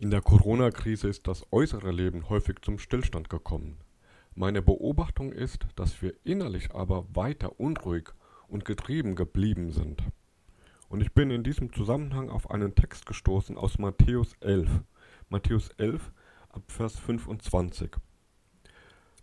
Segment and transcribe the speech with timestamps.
[0.00, 3.78] In der Corona-Krise ist das äußere Leben häufig zum Stillstand gekommen.
[4.32, 8.10] Meine Beobachtung ist, dass wir innerlich aber weiter unruhig
[8.46, 10.00] und getrieben geblieben sind.
[10.88, 14.70] Und ich bin in diesem Zusammenhang auf einen Text gestoßen aus Matthäus 11.
[15.30, 16.12] Matthäus 11
[16.50, 17.96] ab Vers 25.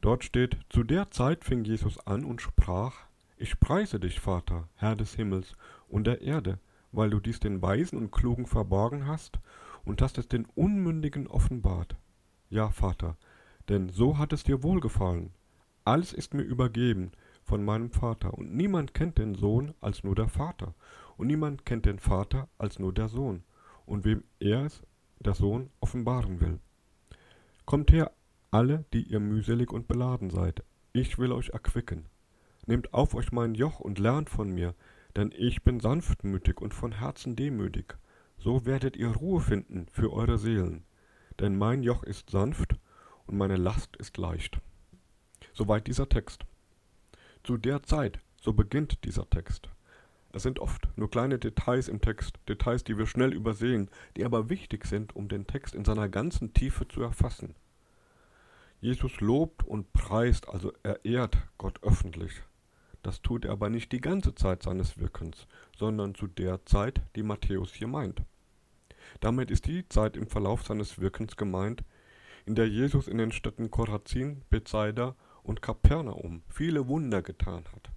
[0.01, 3.05] Dort steht, zu der Zeit fing Jesus an und sprach,
[3.37, 5.55] ich preise dich, Vater, Herr des Himmels
[5.87, 6.59] und der Erde,
[6.91, 9.39] weil du dies den Weisen und Klugen verborgen hast
[9.85, 11.95] und hast es den Unmündigen offenbart.
[12.49, 13.17] Ja, Vater,
[13.69, 15.31] denn so hat es dir wohlgefallen.
[15.83, 17.11] Alles ist mir übergeben
[17.43, 20.73] von meinem Vater, und niemand kennt den Sohn als nur der Vater,
[21.17, 23.43] und niemand kennt den Vater als nur der Sohn,
[23.85, 24.81] und wem er es,
[25.19, 26.59] der Sohn, offenbaren will.
[27.65, 28.11] Kommt her,
[28.51, 32.05] alle, die ihr mühselig und beladen seid, ich will euch erquicken.
[32.65, 34.73] Nehmt auf euch mein Joch und lernt von mir,
[35.15, 37.97] denn ich bin sanftmütig und von Herzen demütig,
[38.45, 40.83] so werdet ihr Ruhe finden für eure Seelen,
[41.39, 42.75] denn mein Joch ist sanft
[43.25, 44.61] und meine Last ist leicht.
[45.51, 46.45] Soweit dieser Text.
[47.43, 49.69] Zu der Zeit, so beginnt dieser Text.
[50.31, 54.47] Es sind oft nur kleine Details im Text, Details, die wir schnell übersehen, die aber
[54.47, 57.55] wichtig sind, um den Text in seiner ganzen Tiefe zu erfassen.
[58.79, 62.43] Jesus lobt und preist, also er ehrt Gott öffentlich.
[63.01, 67.23] Das tut er aber nicht die ganze Zeit seines Wirkens, sondern zu der Zeit, die
[67.23, 68.21] Matthäus hier meint.
[69.19, 71.83] Damit ist die Zeit im Verlauf seines Wirkens gemeint,
[72.45, 77.91] in der Jesus in den Städten Korazin, Bethsaida und Kapernaum viele Wunder getan hat.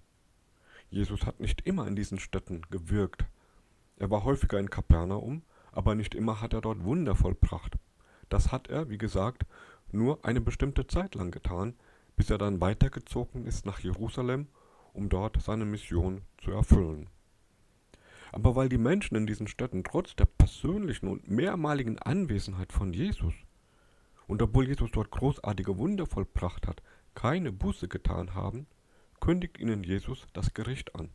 [0.89, 3.25] Jesus hat nicht immer in diesen Städten gewirkt.
[3.97, 7.77] Er war häufiger in Kapernaum, aber nicht immer hat er dort Wunder vollbracht.
[8.29, 9.45] Das hat er, wie gesagt,
[9.91, 11.75] nur eine bestimmte Zeit lang getan,
[12.15, 14.47] bis er dann weitergezogen ist nach Jerusalem
[14.93, 17.09] um dort seine Mission zu erfüllen.
[18.31, 23.33] Aber weil die Menschen in diesen Städten trotz der persönlichen und mehrmaligen Anwesenheit von Jesus
[24.27, 26.83] und obwohl Jesus dort großartige Wunder vollbracht hat,
[27.15, 28.67] keine Buße getan haben,
[29.19, 31.09] kündigt ihnen Jesus das Gericht an.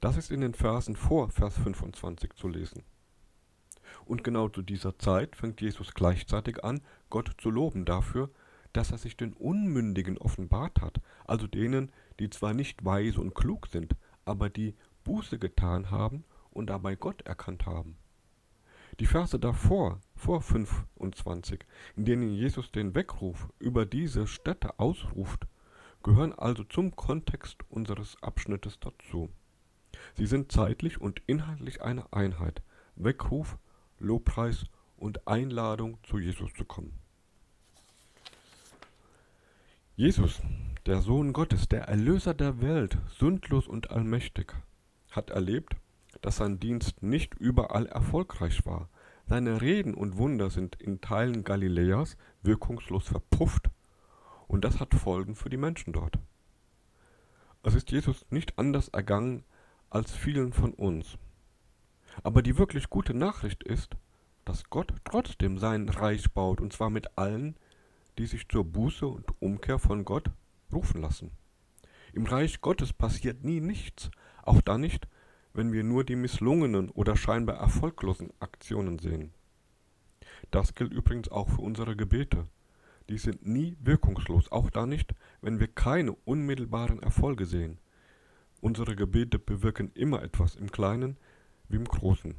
[0.00, 2.82] Das ist in den Versen vor Vers 25 zu lesen.
[4.04, 8.30] Und genau zu dieser Zeit fängt Jesus gleichzeitig an, Gott zu loben dafür,
[8.72, 13.68] dass er sich den Unmündigen offenbart hat, also denen, die zwar nicht weise und klug
[13.68, 14.74] sind, aber die
[15.06, 17.96] Buße getan haben und dabei Gott erkannt haben.
[18.98, 25.46] Die Verse davor, vor 25, in denen Jesus den Weckruf über diese Städte ausruft,
[26.02, 29.30] gehören also zum Kontext unseres Abschnittes dazu.
[30.16, 32.62] Sie sind zeitlich und inhaltlich eine Einheit.
[32.96, 33.58] Weckruf,
[34.00, 34.64] Lobpreis
[34.96, 36.98] und Einladung zu Jesus zu kommen.
[39.94, 40.42] Jesus,
[40.84, 44.52] der Sohn Gottes, der Erlöser der Welt, sündlos und allmächtig,
[45.16, 45.76] hat erlebt,
[46.20, 48.88] dass sein Dienst nicht überall erfolgreich war.
[49.26, 53.70] Seine Reden und Wunder sind in Teilen Galiläas wirkungslos verpufft
[54.46, 56.18] und das hat Folgen für die Menschen dort.
[57.62, 59.42] Es ist Jesus nicht anders ergangen
[59.90, 61.18] als vielen von uns.
[62.22, 63.96] Aber die wirklich gute Nachricht ist,
[64.44, 67.56] dass Gott trotzdem sein Reich baut, und zwar mit allen,
[68.18, 70.30] die sich zur Buße und Umkehr von Gott
[70.72, 71.32] rufen lassen.
[72.12, 74.10] Im Reich Gottes passiert nie nichts,
[74.46, 75.08] auch dann nicht,
[75.52, 79.32] wenn wir nur die misslungenen oder scheinbar erfolglosen Aktionen sehen.
[80.50, 82.46] Das gilt übrigens auch für unsere Gebete.
[83.08, 87.78] Die sind nie wirkungslos, auch dann nicht, wenn wir keine unmittelbaren Erfolge sehen.
[88.60, 91.16] Unsere Gebete bewirken immer etwas im Kleinen
[91.68, 92.34] wie im Großen.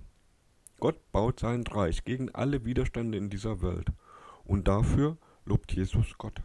[0.79, 3.91] Gott baut sein Reich gegen alle Widerstände in dieser Welt,
[4.43, 6.41] und dafür lobt Jesus Gott.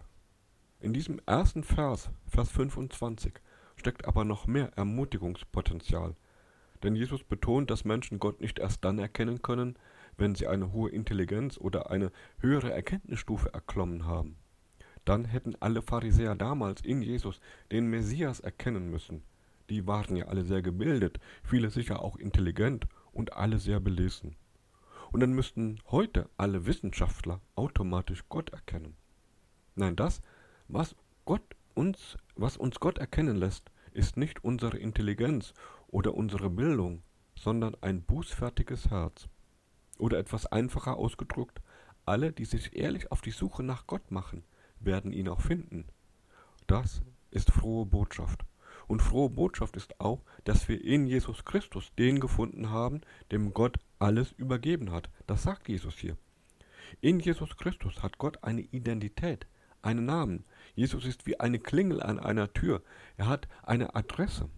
[0.80, 3.34] In diesem ersten Vers, Vers 25,
[3.82, 6.14] steckt aber noch mehr Ermutigungspotenzial.
[6.84, 9.76] Denn Jesus betont, dass Menschen Gott nicht erst dann erkennen können,
[10.16, 14.36] wenn sie eine hohe Intelligenz oder eine höhere Erkenntnisstufe erklommen haben.
[15.04, 17.40] Dann hätten alle Pharisäer damals in Jesus
[17.72, 19.24] den Messias erkennen müssen.
[19.68, 24.36] Die waren ja alle sehr gebildet, viele sicher auch intelligent und alle sehr belesen.
[25.10, 28.94] Und dann müssten heute alle Wissenschaftler automatisch Gott erkennen.
[29.74, 30.22] Nein, das,
[30.68, 30.94] was
[31.24, 35.54] Gott uns, was uns Gott erkennen lässt, ist nicht unsere Intelligenz
[35.88, 37.02] oder unsere Bildung,
[37.38, 39.28] sondern ein bußfertiges Herz.
[39.98, 41.60] Oder etwas einfacher ausgedrückt,
[42.04, 44.44] alle, die sich ehrlich auf die Suche nach Gott machen,
[44.80, 45.86] werden ihn auch finden.
[46.66, 48.44] Das ist frohe Botschaft.
[48.88, 53.00] Und frohe Botschaft ist auch, dass wir in Jesus Christus den gefunden haben,
[53.30, 55.08] dem Gott alles übergeben hat.
[55.26, 56.16] Das sagt Jesus hier.
[57.00, 59.46] In Jesus Christus hat Gott eine Identität,
[59.82, 60.44] einen Namen.
[60.74, 62.82] Jesus ist wie eine Klingel an einer Tür.
[63.16, 64.48] Er hat eine Adresse.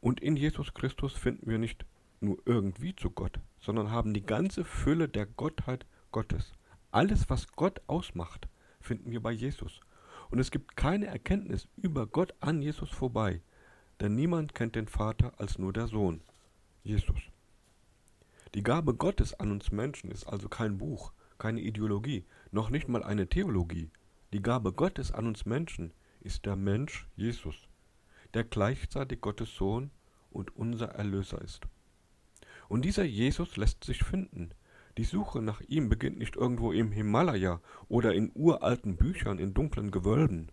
[0.00, 1.84] Und in Jesus Christus finden wir nicht
[2.20, 6.52] nur irgendwie zu Gott, sondern haben die ganze Fülle der Gottheit Gottes.
[6.90, 8.48] Alles, was Gott ausmacht,
[8.80, 9.80] finden wir bei Jesus.
[10.30, 13.42] Und es gibt keine Erkenntnis über Gott an Jesus vorbei,
[14.00, 16.22] denn niemand kennt den Vater als nur der Sohn,
[16.82, 17.20] Jesus.
[18.54, 23.02] Die Gabe Gottes an uns Menschen ist also kein Buch, keine Ideologie, noch nicht mal
[23.02, 23.90] eine Theologie.
[24.32, 27.56] Die Gabe Gottes an uns Menschen ist der Mensch Jesus,
[28.34, 29.90] der gleichzeitig Gottes Sohn
[30.30, 31.62] und unser Erlöser ist.
[32.68, 34.50] Und dieser Jesus lässt sich finden.
[34.98, 39.90] Die Suche nach ihm beginnt nicht irgendwo im Himalaya oder in uralten Büchern in dunklen
[39.90, 40.48] Gewölben,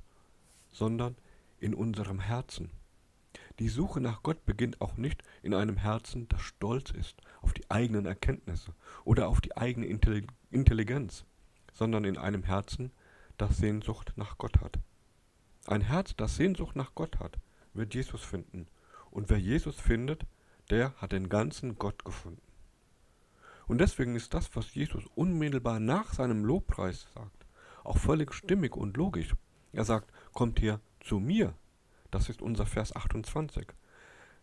[0.70, 1.18] sondern
[1.60, 2.72] in unserem Herzen.
[3.60, 7.70] Die Suche nach Gott beginnt auch nicht in einem Herzen, das stolz ist auf die
[7.70, 8.74] eigenen Erkenntnisse
[9.04, 11.26] oder auf die eigene Intelligenz,
[11.80, 12.92] sondern in einem Herzen,
[13.38, 14.78] das Sehnsucht nach Gott hat.
[15.66, 17.40] Ein Herz, das Sehnsucht nach Gott hat,
[17.74, 18.68] wird Jesus finden.
[19.12, 20.26] Und wer Jesus findet,
[20.70, 22.42] der hat den ganzen Gott gefunden.
[23.68, 27.46] Und deswegen ist das, was Jesus unmittelbar nach seinem Lobpreis sagt,
[27.84, 29.34] auch völlig stimmig und logisch.
[29.72, 31.56] Er sagt, kommt her zu mir.
[32.12, 33.68] Das ist unser Vers 28.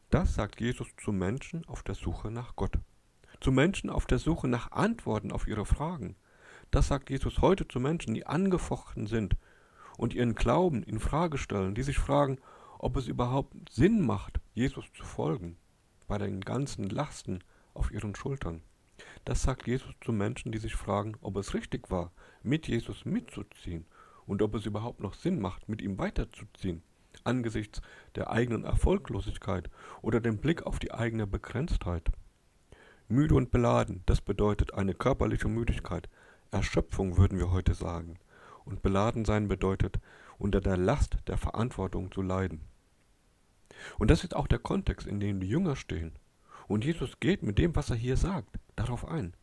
[0.08, 2.78] Das sagt Jesus zu Menschen auf der Suche nach Gott.
[3.40, 6.16] Zu Menschen auf der Suche nach Antworten auf ihre Fragen.
[6.70, 9.36] Das sagt Jesus heute zu Menschen, die angefochten sind
[9.96, 12.38] und ihren Glauben in Frage stellen, die sich fragen,
[12.78, 15.56] ob es überhaupt Sinn macht, Jesus zu folgen,
[16.06, 17.40] bei den ganzen Lasten
[17.74, 18.62] auf ihren Schultern.
[19.24, 23.86] Das sagt Jesus zu Menschen, die sich fragen, ob es richtig war, mit Jesus mitzuziehen
[24.26, 26.82] und ob es überhaupt noch Sinn macht, mit ihm weiterzuziehen,
[27.24, 27.80] angesichts
[28.14, 29.70] der eigenen Erfolglosigkeit
[30.02, 32.10] oder dem Blick auf die eigene Begrenztheit.
[33.08, 36.08] Müde und beladen, das bedeutet eine körperliche Müdigkeit,
[36.56, 38.18] Erschöpfung würden wir heute sagen.
[38.64, 40.00] Und beladen sein bedeutet,
[40.38, 42.62] unter der Last der Verantwortung zu leiden.
[43.98, 46.12] Und das ist auch der Kontext, in dem die Jünger stehen.
[46.66, 49.34] Und Jesus geht mit dem, was er hier sagt, darauf ein.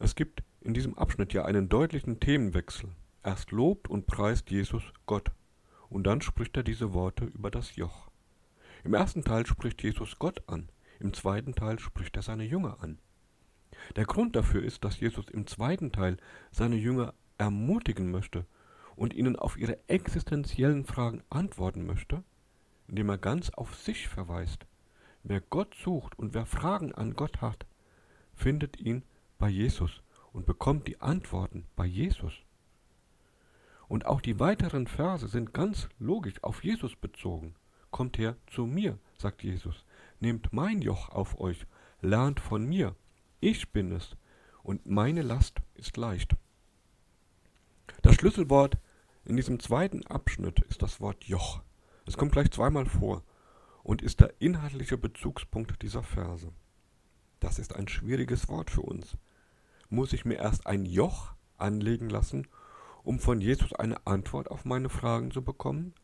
[0.00, 2.90] Es gibt in diesem Abschnitt ja einen deutlichen Themenwechsel.
[3.22, 5.30] Erst lobt und preist Jesus Gott.
[5.88, 8.10] Und dann spricht er diese Worte über das Joch.
[8.82, 10.68] Im ersten Teil spricht Jesus Gott an,
[10.98, 12.98] im zweiten Teil spricht er seine Jünger an.
[13.94, 16.16] Der Grund dafür ist, dass Jesus im zweiten Teil
[16.50, 18.46] seine Jünger ermutigen möchte
[18.96, 22.24] und ihnen auf ihre existenziellen Fragen antworten möchte,
[22.88, 24.66] indem er ganz auf sich verweist.
[25.22, 27.66] Wer Gott sucht und wer Fragen an Gott hat,
[28.34, 29.02] findet ihn
[29.38, 30.02] bei Jesus
[30.32, 32.32] und bekommt die Antworten bei Jesus.
[33.88, 37.54] Und auch die weiteren Verse sind ganz logisch auf Jesus bezogen.
[37.90, 39.84] Kommt her zu mir, sagt Jesus.
[40.20, 41.66] Nehmt mein Joch auf euch,
[42.00, 42.94] lernt von mir.
[43.48, 44.16] Ich bin es,
[44.64, 46.34] und meine Last ist leicht.
[48.02, 48.76] Das Schlüsselwort
[49.24, 51.62] in diesem zweiten Abschnitt ist das Wort Joch.
[52.06, 53.22] Es kommt gleich zweimal vor
[53.84, 56.50] und ist der inhaltliche Bezugspunkt dieser Verse.
[57.38, 59.16] Das ist ein schwieriges Wort für uns.
[59.90, 62.48] Muss ich mir erst ein Joch anlegen lassen,
[63.04, 65.94] um von Jesus eine Antwort auf meine Fragen zu bekommen?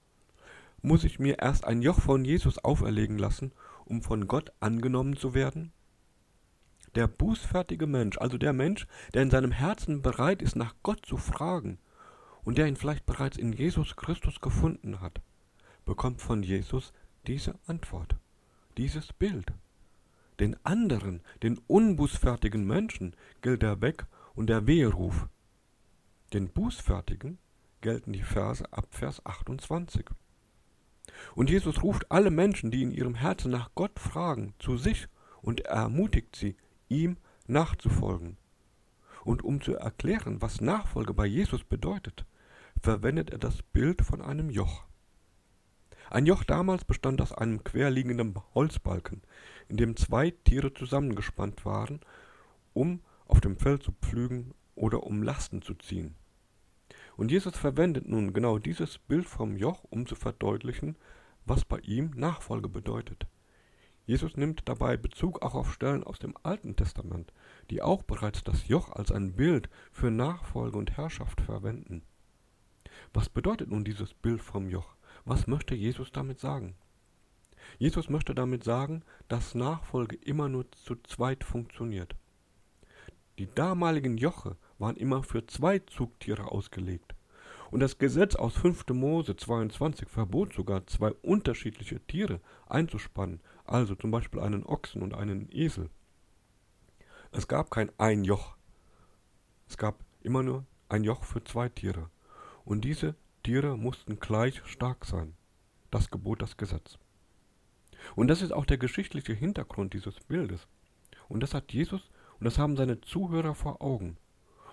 [0.81, 3.51] Muss ich mir erst ein Joch von Jesus auferlegen lassen,
[3.85, 5.73] um von Gott angenommen zu werden?
[6.95, 11.17] Der bußfertige Mensch, also der Mensch, der in seinem Herzen bereit ist, nach Gott zu
[11.17, 11.79] fragen
[12.45, 15.21] und der ihn vielleicht bereits in Jesus Christus gefunden hat,
[15.85, 16.93] bekommt von Jesus
[17.27, 18.17] diese Antwort,
[18.77, 19.53] dieses Bild.
[20.41, 25.29] Den anderen, den unbußfertigen Menschen, gilt der Weg und der Weheruf.
[26.33, 27.39] Den Bußfertigen
[27.81, 30.07] gelten die Verse ab Vers 28.
[31.35, 35.09] Und Jesus ruft alle Menschen, die in ihrem Herzen nach Gott fragen, zu sich
[35.43, 36.57] und ermutigt sie,
[36.93, 38.37] ihm nachzufolgen.
[39.25, 42.27] Und um zu erklären, was Nachfolge bei Jesus bedeutet,
[42.81, 44.85] verwendet er das Bild von einem Joch.
[46.11, 49.23] Ein Joch damals bestand aus einem querliegenden Holzbalken,
[49.69, 52.01] in dem zwei Tiere zusammengespannt waren,
[52.75, 56.15] um auf dem Feld zu pflügen oder um Lasten zu ziehen.
[57.17, 60.97] Und Jesus verwendet nun genau dieses Bild vom Joch, um zu verdeutlichen,
[61.45, 63.27] was bei ihm Nachfolge bedeutet.
[64.05, 67.33] Jesus nimmt dabei Bezug auch auf Stellen aus dem Alten Testament,
[67.71, 72.03] die auch bereits das Joch als ein Bild für Nachfolge und Herrschaft verwenden.
[73.15, 74.97] Was bedeutet nun dieses Bild vom Joch?
[75.25, 76.75] Was möchte Jesus damit sagen?
[77.79, 82.17] Jesus möchte damit sagen, dass Nachfolge immer nur zu zweit funktioniert.
[83.39, 87.15] Die damaligen Joche waren immer für zwei Zugtiere ausgelegt.
[87.71, 88.89] Und das Gesetz aus 5.
[88.91, 95.49] Mose 22 verbot sogar zwei unterschiedliche Tiere einzuspannen, also zum Beispiel einen Ochsen und einen
[95.51, 95.91] Esel.
[97.31, 98.57] Es gab kein ein Joch.
[99.69, 102.11] Es gab immer nur ein Joch für zwei Tiere.
[102.65, 105.35] Und diese Tiere mussten gleich stark sein.
[105.91, 106.99] Das gebot das Gesetz.
[108.15, 110.67] Und das ist auch der geschichtliche Hintergrund dieses Bildes.
[111.29, 114.17] Und das hat Jesus und das haben seine Zuhörer vor Augen.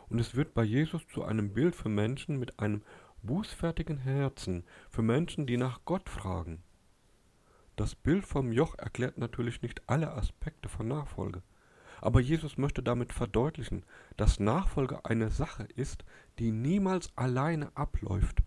[0.09, 2.81] Und es wird bei Jesus zu einem Bild für Menschen mit einem
[3.21, 6.63] bußfertigen Herzen, für Menschen, die nach Gott fragen.
[7.79, 11.41] Das Bild vom Joch erklärt natürlich nicht alle Aspekte von Nachfolge.
[12.01, 13.85] Aber Jesus möchte damit verdeutlichen,
[14.17, 16.03] dass Nachfolge eine Sache ist,
[16.39, 18.39] die niemals alleine abläuft.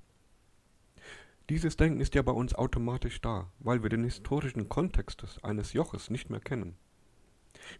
[1.49, 6.11] Dieses Denken ist ja bei uns automatisch da, weil wir den historischen Kontext eines Joches
[6.11, 6.77] nicht mehr kennen.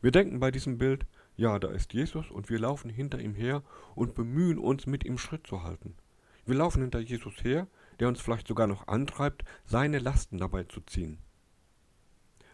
[0.01, 1.05] Wir denken bei diesem Bild,
[1.37, 3.63] ja, da ist Jesus und wir laufen hinter ihm her
[3.95, 5.99] und bemühen uns, mit ihm Schritt zu halten.
[6.47, 7.67] Wir laufen hinter Jesus her,
[8.01, 11.19] der uns vielleicht sogar noch antreibt, seine Lasten dabei zu ziehen.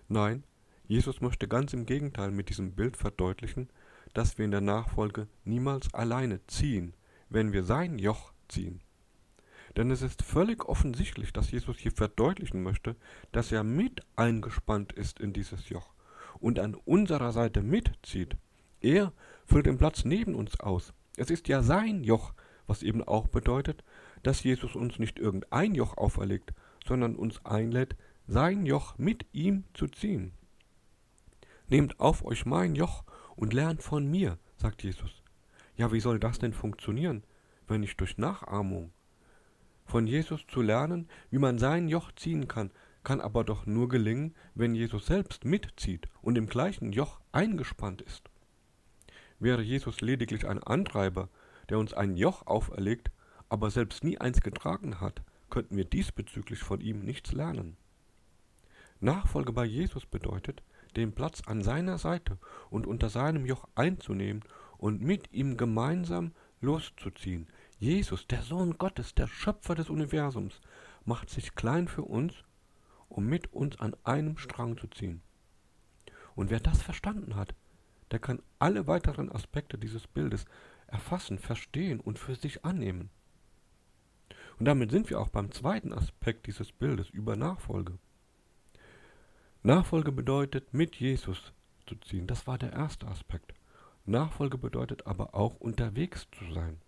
[0.09, 0.45] Nein,
[0.87, 3.69] Jesus möchte ganz im Gegenteil mit diesem Bild verdeutlichen,
[4.15, 6.95] dass wir in der Nachfolge niemals alleine ziehen,
[7.29, 8.81] wenn wir sein Joch ziehen.
[9.77, 12.97] Denn es ist völlig offensichtlich, dass Jesus hier verdeutlichen möchte,
[13.33, 15.93] dass er mit eingespannt ist in dieses Joch
[16.41, 18.39] und an unserer Seite mitzieht.
[18.81, 19.13] Er
[19.45, 20.95] füllt den Platz neben uns aus.
[21.19, 22.33] Es ist ja sein Joch,
[22.67, 23.85] was eben auch bedeutet,
[24.23, 26.55] dass Jesus uns nicht irgendein Joch auferlegt,
[26.87, 27.95] sondern uns einlädt,
[28.31, 30.33] sein Joch mit ihm zu ziehen.
[31.69, 33.03] Nehmt auf euch mein Joch
[33.37, 35.23] und lernt von mir, sagt Jesus.
[35.77, 37.25] Ja, wie soll das denn funktionieren,
[37.67, 38.93] wenn nicht durch Nachahmung?
[39.87, 42.71] Von Jesus zu lernen, wie man sein Joch ziehen kann,
[43.03, 48.29] kann aber doch nur gelingen, wenn Jesus selbst mitzieht und im gleichen Joch eingespannt ist.
[49.39, 51.31] Wäre Jesus lediglich ein Antreiber,
[51.71, 53.11] der uns ein Joch auferlegt,
[53.49, 57.79] aber selbst nie eins getragen hat, könnten wir diesbezüglich von ihm nichts lernen.
[59.01, 60.63] Nachfolge bei Jesus bedeutet,
[60.97, 62.39] den Platz an seiner Seite
[62.71, 64.43] und unter seinem Joch einzunehmen
[64.77, 67.47] und mit ihm gemeinsam loszuziehen.
[67.79, 70.61] Jesus, der Sohn Gottes, der Schöpfer des Universums,
[71.05, 72.35] macht sich klein für uns,
[73.09, 75.23] um mit uns an einem Strang zu ziehen.
[76.35, 77.55] Und wer das verstanden hat,
[78.11, 80.45] der kann alle weiteren Aspekte dieses Bildes
[80.87, 83.11] erfassen, verstehen und für sich annehmen.
[84.59, 87.99] Und damit sind wir auch beim zweiten Aspekt dieses Bildes über Nachfolge.
[89.63, 91.53] Nachfolge bedeutet, mit Jesus
[91.87, 92.29] zu ziehen.
[92.29, 93.55] Das war der erste Aspekt.
[94.07, 96.81] Nachfolge bedeutet aber auch, unterwegs zu sein.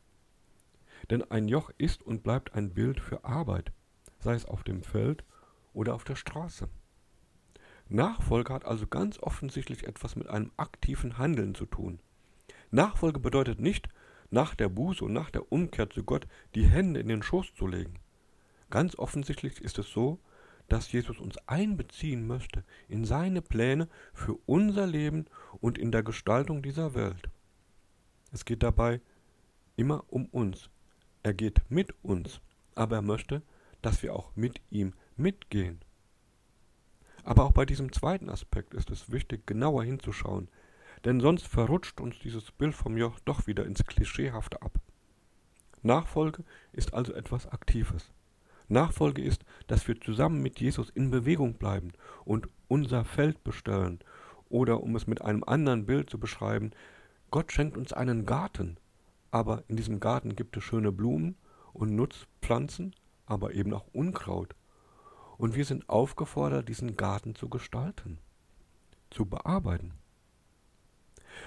[1.11, 3.73] Denn ein Joch ist und bleibt ein Bild für Arbeit,
[4.21, 5.25] sei es auf dem Feld
[5.73, 6.69] oder auf der Straße.
[7.89, 11.99] Nachfolge hat also ganz offensichtlich etwas mit einem aktiven Handeln zu tun.
[12.71, 13.89] Nachfolge bedeutet nicht,
[14.31, 17.67] nach der Buße und nach der Umkehr zu Gott die Hände in den Schoß zu
[17.67, 17.99] legen.
[18.71, 20.21] Ganz offensichtlich ist es so,
[20.71, 25.27] dass Jesus uns einbeziehen möchte in seine Pläne für unser Leben
[25.61, 27.29] und in der Gestaltung dieser Welt.
[28.33, 29.01] Es geht dabei
[29.77, 30.71] immer um uns.
[31.25, 32.41] Er geht mit uns,
[32.77, 33.43] aber er möchte,
[33.83, 35.81] dass wir auch mit ihm mitgehen.
[37.25, 40.49] Aber auch bei diesem zweiten Aspekt ist es wichtig, genauer hinzuschauen,
[41.05, 44.79] denn sonst verrutscht uns dieses Bild vom Joch doch wieder ins Klischeehafte ab.
[45.83, 48.13] Nachfolge ist also etwas Aktives.
[48.71, 51.93] Nachfolge ist, dass wir zusammen mit Jesus in Bewegung bleiben
[52.25, 53.99] und unser Feld bestellen.
[54.49, 56.71] Oder um es mit einem anderen Bild zu beschreiben,
[57.31, 58.77] Gott schenkt uns einen Garten,
[59.31, 61.37] aber in diesem Garten gibt es schöne Blumen
[61.73, 62.95] und Nutzpflanzen,
[63.27, 64.55] aber eben auch Unkraut.
[65.37, 68.19] Und wir sind aufgefordert, diesen Garten zu gestalten,
[69.11, 69.93] zu bearbeiten.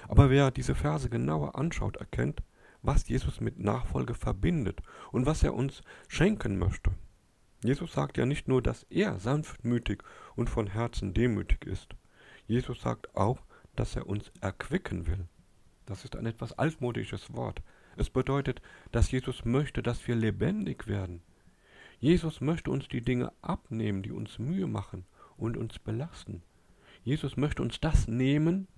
[0.08, 2.42] Aber wer diese Verse genauer anschaut, erkennt,
[2.82, 6.92] was Jesus mit Nachfolge verbindet und was er uns schenken möchte.
[7.64, 10.02] Jesus sagt ja nicht nur, dass er sanftmütig
[10.36, 11.96] und von Herzen demütig ist.
[12.46, 13.40] Jesus sagt auch,
[13.74, 15.26] dass er uns erquicken will.
[15.86, 17.62] Das ist ein etwas altmodisches Wort.
[17.96, 21.22] Es bedeutet, dass Jesus möchte, dass wir lebendig werden,
[22.04, 25.06] Jesus möchte uns die Dinge abnehmen, die uns Mühe machen
[25.38, 26.42] und uns belasten.
[27.02, 28.68] Jesus möchte uns das nehmen,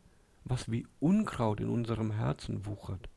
[0.44, 3.08] was wie Unkraut in unserem Herzen wuchert.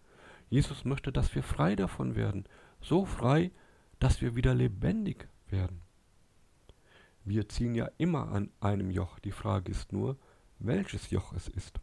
[0.49, 2.45] Jesus möchte, dass wir frei davon werden,
[2.81, 3.51] so frei,
[3.99, 5.81] dass wir wieder lebendig werden.
[7.25, 10.17] Wir ziehen ja immer an einem Joch, die Frage ist nur,
[10.59, 11.79] welches Joch es ist.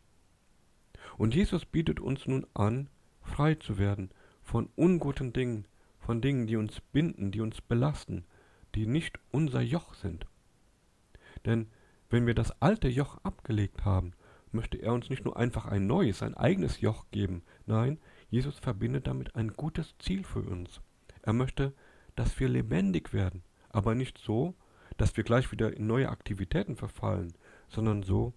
[1.19, 2.89] Und Jesus bietet uns nun an,
[3.23, 4.11] frei zu werden
[4.43, 5.67] von unguten Dingen,
[5.99, 8.25] von Dingen, die uns binden, die uns belasten,
[8.75, 10.27] die nicht unser Joch sind.
[11.45, 11.69] Denn
[12.11, 14.13] wenn wir das alte Joch abgelegt haben,
[14.53, 17.99] möchte er uns nicht nur einfach ein neues, ein eigenes Joch geben, nein,
[18.31, 20.81] Jesus verbindet damit ein gutes Ziel für uns.
[21.23, 21.75] Er möchte,
[22.15, 23.43] dass wir lebendig werden,
[23.77, 24.55] aber nicht so,
[24.97, 27.35] dass wir gleich wieder in neue Aktivitäten verfallen,
[27.69, 28.33] sondern so,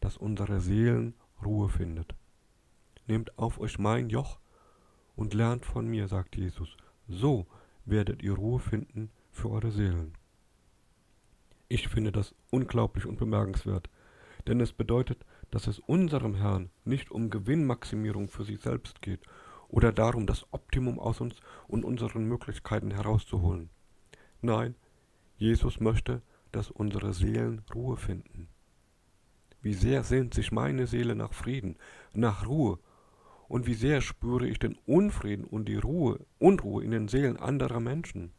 [0.00, 2.14] dass unsere Seelen Ruhe findet.
[3.06, 4.40] Nehmt auf euch mein Joch
[5.16, 6.76] und lernt von mir, sagt Jesus,
[7.08, 7.46] so
[7.86, 10.12] werdet ihr Ruhe finden für eure Seelen.
[11.68, 13.88] Ich finde das unglaublich und bemerkenswert,
[14.46, 19.22] denn es bedeutet, dass es unserem Herrn nicht um Gewinnmaximierung für sich selbst geht
[19.68, 21.36] oder darum, das Optimum aus uns
[21.68, 23.70] und unseren Möglichkeiten herauszuholen.
[24.44, 24.74] Nein,
[25.38, 26.20] Jesus möchte,
[26.52, 28.48] dass unsere Seelen Ruhe finden.
[29.62, 31.76] Wie sehr sehnt sich meine Seele nach Frieden,
[32.12, 32.78] nach Ruhe,
[33.48, 37.80] und wie sehr spüre ich den Unfrieden und die Ruhe, Unruhe in den Seelen anderer
[37.80, 38.32] Menschen.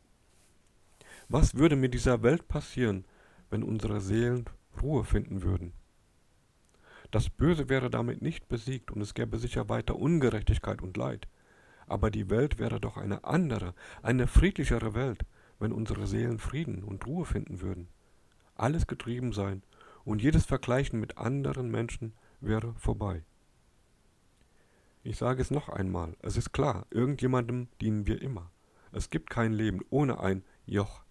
[1.28, 3.06] Was würde mit dieser Welt passieren,
[3.50, 4.46] wenn unsere Seelen
[4.80, 5.74] Ruhe finden würden?
[7.10, 11.28] Das Böse wäre damit nicht besiegt und es gäbe sicher weiter Ungerechtigkeit und Leid.
[11.88, 15.26] Aber die Welt wäre doch eine andere, eine friedlichere Welt,
[15.60, 17.88] wenn unsere Seelen Frieden und Ruhe finden würden.
[18.56, 19.64] Alles getrieben sein
[20.04, 23.24] und jedes Vergleichen mit anderen Menschen wäre vorbei.
[25.04, 28.52] Ich sage es noch einmal, es ist klar, irgendjemandem dienen wir immer.
[28.92, 31.04] Es gibt kein Leben ohne ein Joch.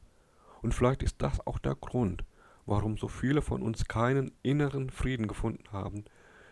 [0.63, 2.25] Und vielleicht ist das auch der Grund,
[2.67, 6.05] warum so viele von uns keinen inneren Frieden gefunden haben,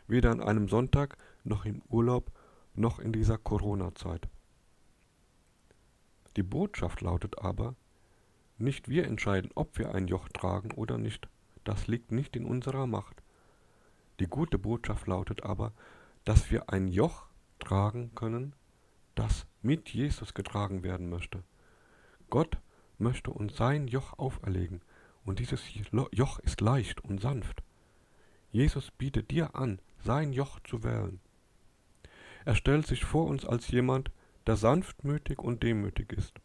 [0.06, 2.30] weder an einem Sonntag noch im Urlaub
[2.74, 4.28] noch in dieser Corona-Zeit.
[6.36, 7.74] Die Botschaft lautet aber,
[8.58, 11.28] nicht wir entscheiden, ob wir ein Joch tragen oder nicht.
[11.64, 13.22] Das liegt nicht in unserer Macht.
[14.20, 15.72] Die gute Botschaft lautet aber,
[16.24, 17.26] dass wir ein Joch
[17.58, 18.54] tragen können,
[19.14, 21.42] das mit Jesus getragen werden möchte.
[22.30, 22.58] Gott
[22.98, 24.80] möchte uns sein Joch auferlegen,
[25.24, 25.62] und dieses
[26.12, 27.62] Joch ist leicht und sanft.
[28.50, 31.20] Jesus bietet dir an, sein Joch zu wählen.
[32.44, 34.10] Er stellt sich vor uns als jemand,
[34.46, 36.40] der sanftmütig und demütig ist.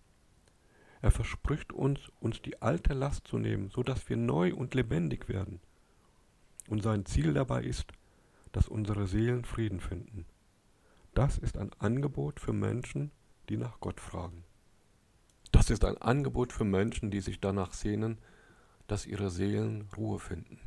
[1.02, 5.30] Er verspricht uns, uns die alte Last zu nehmen, so dass wir neu und lebendig
[5.30, 5.60] werden.
[6.68, 7.92] Und sein Ziel dabei ist,
[8.52, 10.26] dass unsere Seelen Frieden finden.
[11.14, 13.12] Das ist ein Angebot für Menschen,
[13.50, 14.44] die nach Gott fragen.
[15.52, 18.18] Das ist ein Angebot für Menschen, die sich danach sehnen,
[18.88, 20.60] dass ihre Seelen Ruhe finden.